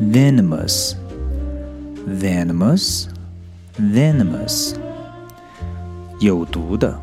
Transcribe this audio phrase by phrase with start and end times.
[0.00, 0.94] Venomous,
[2.06, 3.06] venomous,
[3.78, 4.74] venomous.
[6.20, 6.98] 有毒的。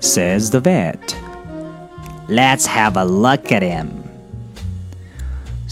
[0.00, 1.16] says the vet,
[2.28, 4.01] let's have a look at him.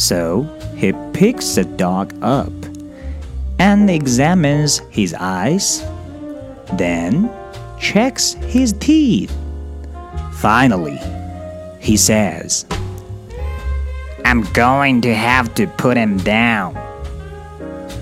[0.02, 2.52] So he picks the dog up
[3.60, 5.84] and examines his eyes,
[6.74, 7.30] then
[7.80, 9.32] checks his teeth.
[10.32, 11.00] Finally,
[11.80, 12.66] he says,
[14.26, 16.74] I'm going to have to put him down.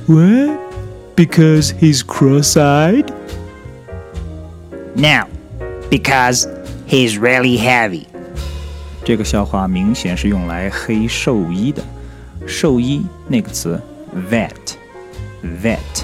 [0.07, 1.17] What?
[1.17, 3.13] Because he's cross eyed?
[4.95, 5.27] No,
[5.89, 6.47] because
[6.87, 8.07] he's really heavy.
[9.09, 11.83] 这个笑话明显是用来黑兽医的。
[12.45, 13.81] 兽医那个词
[14.29, 16.03] vet，vet，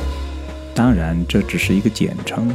[0.74, 2.52] 当然这只是一个简称。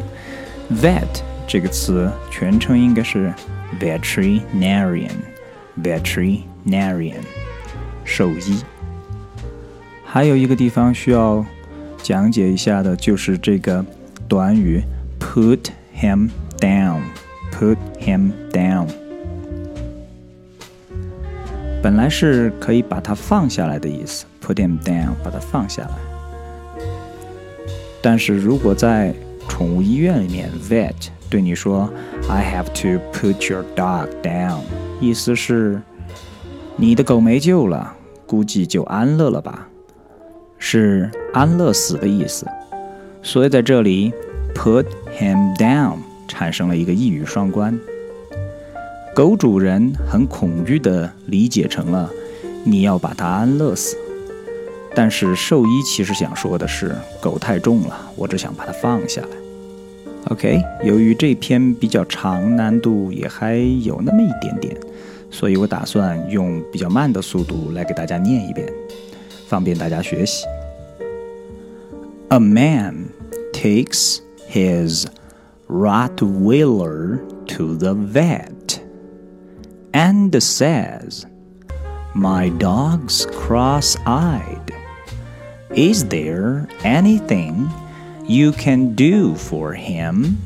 [0.83, 3.33] vet 这个词全称应该是
[3.79, 5.13] veterinarian
[5.81, 7.23] veterinarian
[8.05, 8.61] 兽医。
[10.05, 11.47] 还有一个地方需要
[12.03, 13.87] 讲解一下的，就是这个
[14.27, 14.83] 短语
[15.21, 16.29] put him
[16.59, 17.03] down
[17.53, 18.89] put him down。
[21.83, 25.95] 本来是可以把它放下来的意思，put him down，把它放下来。
[28.03, 29.15] 但是如果在
[29.49, 31.91] 宠物医院里面，vet 对你说
[32.29, 34.61] "I have to put your dog down"，
[35.01, 35.81] 意思是
[36.77, 37.95] 你的狗没救了，
[38.27, 39.69] 估计就安乐了吧，
[40.59, 42.47] 是安乐死的意思。
[43.23, 44.13] 所以在这里
[44.55, 44.85] "put
[45.19, 45.97] him down"
[46.29, 47.79] 产生了一个一语双关。
[49.15, 52.09] 狗主人很恐惧地理解成了
[52.63, 53.97] 你要把它安乐死，
[54.95, 59.29] 但是兽医其实想说的是狗太重了，我只想把它放下来。
[60.29, 64.77] OK，由于这篇比较长，难度也还有那么一点点，
[65.29, 68.73] 所以我打算用比较慢的速度来给大家念一遍，
[69.49, 70.45] 方便大家学习。
[72.29, 73.09] A man
[73.53, 74.19] takes
[74.49, 75.07] his
[75.69, 77.19] Rottweiler
[77.49, 78.51] to the vet
[79.93, 81.27] and says,
[82.15, 84.73] My dog's cross eyed.
[85.75, 87.71] Is there anything
[88.27, 90.39] you can do for him?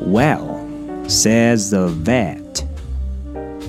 [0.00, 0.66] Well,
[1.08, 2.64] says the vet,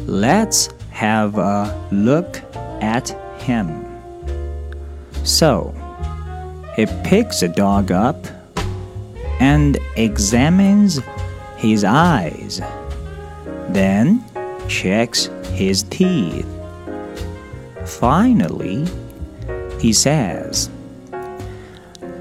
[0.07, 2.41] let's have a look
[2.81, 3.09] at
[3.41, 3.85] him.
[5.23, 5.73] So,
[6.75, 8.25] he picks the dog up
[9.39, 10.99] and examines
[11.57, 12.61] his eyes,
[13.69, 14.23] then
[14.67, 16.47] checks his teeth.
[17.85, 18.85] Finally,
[19.79, 20.69] he says,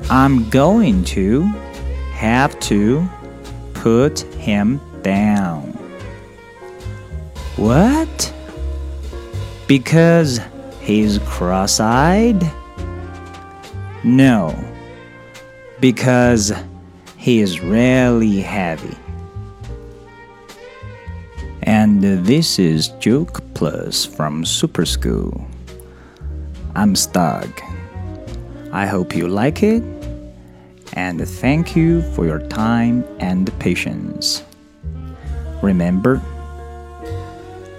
[0.08, 1.42] I'm going to
[2.12, 3.08] have to
[3.74, 5.72] put him down.
[7.56, 8.32] What?
[9.66, 10.40] Because
[10.80, 12.40] he's cross eyed?
[14.04, 14.54] No,
[15.80, 16.52] because
[17.16, 18.96] he is really heavy.
[21.65, 25.45] And this is Joke Plus from Super School.
[26.75, 27.51] I'm Stug.
[28.71, 29.83] I hope you like it,
[30.93, 34.43] and thank you for your time and patience.
[35.61, 36.21] Remember,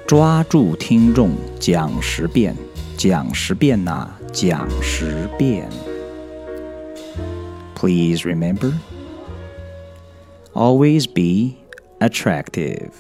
[0.07, 2.55] 抓住听众讲十遍，
[2.97, 5.69] 讲十遍呐、讲十遍。
[7.75, 8.75] Please remember,
[10.53, 11.57] always be
[11.99, 12.91] attractive.